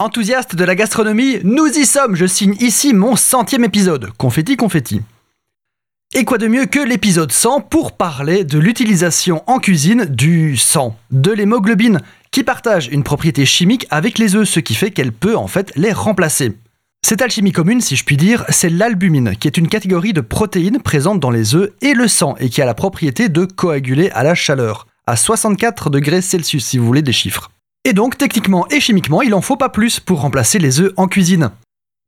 Enthousiaste 0.00 0.54
de 0.54 0.62
la 0.62 0.76
gastronomie, 0.76 1.40
nous 1.42 1.66
y 1.66 1.84
sommes, 1.84 2.14
je 2.14 2.24
signe 2.24 2.54
ici 2.60 2.94
mon 2.94 3.16
centième 3.16 3.64
épisode. 3.64 4.12
Confetti, 4.16 4.56
confetti. 4.56 5.02
Et 6.14 6.24
quoi 6.24 6.38
de 6.38 6.46
mieux 6.46 6.66
que 6.66 6.78
l'épisode 6.78 7.32
100 7.32 7.62
pour 7.62 7.96
parler 7.96 8.44
de 8.44 8.60
l'utilisation 8.60 9.42
en 9.48 9.58
cuisine 9.58 10.04
du 10.04 10.56
sang, 10.56 10.96
de 11.10 11.32
l'hémoglobine, 11.32 11.98
qui 12.30 12.44
partage 12.44 12.86
une 12.92 13.02
propriété 13.02 13.44
chimique 13.44 13.88
avec 13.90 14.18
les 14.18 14.36
œufs, 14.36 14.48
ce 14.48 14.60
qui 14.60 14.76
fait 14.76 14.92
qu'elle 14.92 15.10
peut 15.10 15.36
en 15.36 15.48
fait 15.48 15.72
les 15.74 15.90
remplacer. 15.90 16.52
Cette 17.04 17.20
alchimie 17.20 17.50
commune, 17.50 17.80
si 17.80 17.96
je 17.96 18.04
puis 18.04 18.16
dire, 18.16 18.44
c'est 18.50 18.70
l'albumine, 18.70 19.34
qui 19.34 19.48
est 19.48 19.58
une 19.58 19.66
catégorie 19.66 20.12
de 20.12 20.20
protéines 20.20 20.80
présentes 20.80 21.18
dans 21.18 21.30
les 21.32 21.56
œufs 21.56 21.72
et 21.82 21.94
le 21.94 22.06
sang, 22.06 22.36
et 22.38 22.50
qui 22.50 22.62
a 22.62 22.66
la 22.66 22.74
propriété 22.74 23.28
de 23.28 23.44
coaguler 23.46 24.10
à 24.10 24.22
la 24.22 24.36
chaleur, 24.36 24.86
à 25.08 25.16
64 25.16 25.90
degrés 25.90 26.22
Celsius 26.22 26.64
si 26.64 26.78
vous 26.78 26.86
voulez 26.86 27.02
des 27.02 27.12
chiffres. 27.12 27.50
Et 27.88 27.94
donc, 27.94 28.18
techniquement 28.18 28.68
et 28.68 28.80
chimiquement, 28.80 29.22
il 29.22 29.32
en 29.32 29.40
faut 29.40 29.56
pas 29.56 29.70
plus 29.70 29.98
pour 29.98 30.20
remplacer 30.20 30.58
les 30.58 30.78
œufs 30.78 30.92
en 30.98 31.08
cuisine. 31.08 31.52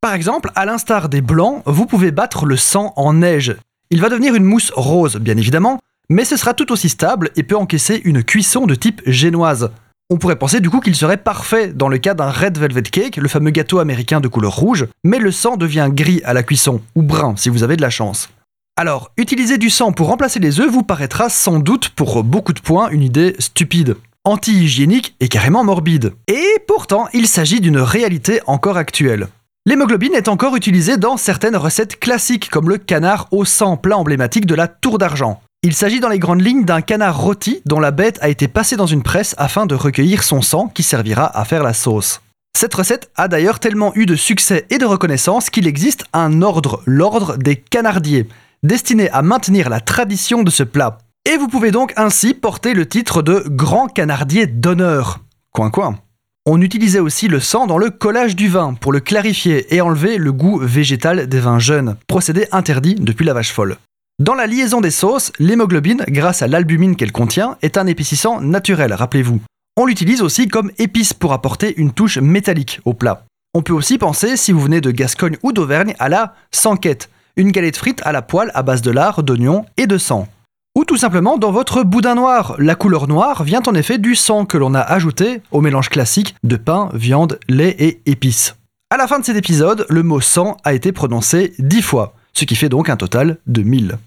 Par 0.00 0.14
exemple, 0.14 0.52
à 0.54 0.66
l'instar 0.66 1.08
des 1.08 1.20
blancs, 1.20 1.64
vous 1.66 1.86
pouvez 1.86 2.12
battre 2.12 2.46
le 2.46 2.56
sang 2.56 2.92
en 2.94 3.12
neige. 3.14 3.56
Il 3.90 4.00
va 4.00 4.08
devenir 4.08 4.36
une 4.36 4.44
mousse 4.44 4.70
rose, 4.76 5.16
bien 5.16 5.36
évidemment, 5.36 5.80
mais 6.08 6.24
ce 6.24 6.36
sera 6.36 6.54
tout 6.54 6.70
aussi 6.70 6.88
stable 6.88 7.32
et 7.34 7.42
peut 7.42 7.56
encaisser 7.56 8.00
une 8.04 8.22
cuisson 8.22 8.66
de 8.66 8.76
type 8.76 9.02
génoise. 9.04 9.72
On 10.10 10.16
pourrait 10.16 10.38
penser 10.38 10.60
du 10.60 10.70
coup 10.70 10.78
qu'il 10.78 10.94
serait 10.94 11.16
parfait 11.16 11.72
dans 11.72 11.88
le 11.88 11.98
cas 11.98 12.14
d'un 12.14 12.30
red 12.30 12.56
velvet 12.56 12.82
cake, 12.82 13.16
le 13.16 13.26
fameux 13.26 13.50
gâteau 13.50 13.80
américain 13.80 14.20
de 14.20 14.28
couleur 14.28 14.54
rouge, 14.54 14.86
mais 15.02 15.18
le 15.18 15.32
sang 15.32 15.56
devient 15.56 15.88
gris 15.90 16.22
à 16.24 16.34
la 16.34 16.44
cuisson, 16.44 16.82
ou 16.94 17.02
brun 17.02 17.34
si 17.36 17.48
vous 17.48 17.64
avez 17.64 17.74
de 17.74 17.82
la 17.82 17.90
chance. 17.90 18.28
Alors, 18.76 19.10
utiliser 19.16 19.58
du 19.58 19.70
sang 19.70 19.90
pour 19.90 20.06
remplacer 20.06 20.38
les 20.38 20.60
œufs 20.60 20.70
vous 20.70 20.84
paraîtra 20.84 21.28
sans 21.28 21.58
doute 21.58 21.88
pour 21.88 22.22
beaucoup 22.22 22.52
de 22.52 22.60
points 22.60 22.90
une 22.90 23.02
idée 23.02 23.34
stupide 23.40 23.96
anti-hygiénique 24.24 25.14
et 25.20 25.28
carrément 25.28 25.64
morbide. 25.64 26.12
Et 26.28 26.58
pourtant, 26.66 27.08
il 27.12 27.26
s'agit 27.26 27.60
d'une 27.60 27.78
réalité 27.78 28.40
encore 28.46 28.76
actuelle. 28.76 29.28
L'hémoglobine 29.66 30.14
est 30.14 30.28
encore 30.28 30.56
utilisée 30.56 30.98
dans 30.98 31.16
certaines 31.16 31.56
recettes 31.56 31.98
classiques, 31.98 32.50
comme 32.50 32.68
le 32.68 32.76
canard 32.78 33.28
au 33.30 33.44
sang, 33.44 33.76
plat 33.76 33.96
emblématique 33.96 34.46
de 34.46 34.54
la 34.54 34.68
tour 34.68 34.98
d'argent. 34.98 35.40
Il 35.62 35.72
s'agit 35.72 36.00
dans 36.00 36.10
les 36.10 36.18
grandes 36.18 36.42
lignes 36.42 36.66
d'un 36.66 36.82
canard 36.82 37.18
rôti 37.18 37.62
dont 37.64 37.80
la 37.80 37.90
bête 37.90 38.18
a 38.20 38.28
été 38.28 38.48
passée 38.48 38.76
dans 38.76 38.84
une 38.84 39.02
presse 39.02 39.34
afin 39.38 39.64
de 39.64 39.74
recueillir 39.74 40.22
son 40.22 40.42
sang 40.42 40.68
qui 40.68 40.82
servira 40.82 41.26
à 41.38 41.46
faire 41.46 41.62
la 41.62 41.72
sauce. 41.72 42.20
Cette 42.54 42.74
recette 42.74 43.10
a 43.16 43.28
d'ailleurs 43.28 43.58
tellement 43.58 43.92
eu 43.94 44.04
de 44.04 44.14
succès 44.14 44.66
et 44.68 44.76
de 44.76 44.84
reconnaissance 44.84 45.48
qu'il 45.48 45.66
existe 45.66 46.04
un 46.12 46.42
ordre, 46.42 46.82
l'ordre 46.84 47.38
des 47.38 47.56
canardiers, 47.56 48.28
destiné 48.62 49.08
à 49.10 49.22
maintenir 49.22 49.70
la 49.70 49.80
tradition 49.80 50.42
de 50.42 50.50
ce 50.50 50.62
plat. 50.62 50.98
Et 51.26 51.38
vous 51.38 51.48
pouvez 51.48 51.70
donc 51.70 51.94
ainsi 51.96 52.34
porter 52.34 52.74
le 52.74 52.86
titre 52.86 53.22
de 53.22 53.44
Grand 53.48 53.88
Canardier 53.88 54.46
d'honneur. 54.46 55.20
Coin 55.52 55.70
coin. 55.70 55.98
On 56.44 56.60
utilisait 56.60 56.98
aussi 56.98 57.28
le 57.28 57.40
sang 57.40 57.66
dans 57.66 57.78
le 57.78 57.88
collage 57.88 58.36
du 58.36 58.48
vin 58.48 58.74
pour 58.74 58.92
le 58.92 59.00
clarifier 59.00 59.74
et 59.74 59.80
enlever 59.80 60.18
le 60.18 60.32
goût 60.32 60.58
végétal 60.58 61.26
des 61.26 61.40
vins 61.40 61.58
jeunes, 61.58 61.96
procédé 62.08 62.46
interdit 62.52 62.96
depuis 62.96 63.24
la 63.24 63.32
vache 63.32 63.52
folle. 63.52 63.78
Dans 64.18 64.34
la 64.34 64.46
liaison 64.46 64.82
des 64.82 64.90
sauces, 64.90 65.32
l'hémoglobine, 65.38 66.04
grâce 66.08 66.42
à 66.42 66.46
l'albumine 66.46 66.94
qu'elle 66.94 67.10
contient, 67.10 67.56
est 67.62 67.78
un 67.78 67.86
épaississant 67.86 68.42
naturel, 68.42 68.92
rappelez-vous. 68.92 69.40
On 69.78 69.86
l'utilise 69.86 70.20
aussi 70.20 70.46
comme 70.46 70.72
épice 70.76 71.14
pour 71.14 71.32
apporter 71.32 71.72
une 71.78 71.92
touche 71.92 72.18
métallique 72.18 72.80
au 72.84 72.92
plat. 72.92 73.24
On 73.54 73.62
peut 73.62 73.72
aussi 73.72 73.96
penser, 73.96 74.36
si 74.36 74.52
vous 74.52 74.60
venez 74.60 74.82
de 74.82 74.90
Gascogne 74.90 75.38
ou 75.42 75.52
d'Auvergne, 75.52 75.94
à 75.98 76.10
la 76.10 76.34
sanquette, 76.50 77.08
une 77.36 77.50
galette 77.50 77.78
frite 77.78 78.02
à 78.04 78.12
la 78.12 78.20
poêle 78.20 78.50
à 78.54 78.62
base 78.62 78.82
de 78.82 78.90
lard, 78.90 79.22
d'oignons 79.22 79.64
et 79.78 79.86
de 79.86 79.96
sang. 79.96 80.28
Ou 80.76 80.84
tout 80.84 80.96
simplement 80.96 81.38
dans 81.38 81.52
votre 81.52 81.84
boudin 81.84 82.16
noir. 82.16 82.56
La 82.58 82.74
couleur 82.74 83.06
noire 83.06 83.44
vient 83.44 83.62
en 83.64 83.74
effet 83.74 83.96
du 83.96 84.16
sang 84.16 84.44
que 84.44 84.58
l'on 84.58 84.74
a 84.74 84.80
ajouté 84.80 85.40
au 85.52 85.60
mélange 85.60 85.88
classique 85.88 86.34
de 86.42 86.56
pain, 86.56 86.88
viande, 86.94 87.38
lait 87.48 87.76
et 87.78 88.00
épices. 88.06 88.56
À 88.90 88.96
la 88.96 89.06
fin 89.06 89.20
de 89.20 89.24
cet 89.24 89.36
épisode, 89.36 89.86
le 89.88 90.02
mot 90.02 90.20
sang 90.20 90.56
a 90.64 90.74
été 90.74 90.90
prononcé 90.90 91.52
dix 91.60 91.80
fois, 91.80 92.14
ce 92.32 92.44
qui 92.44 92.56
fait 92.56 92.68
donc 92.68 92.88
un 92.88 92.96
total 92.96 93.38
de 93.46 93.62
1000. 93.62 93.98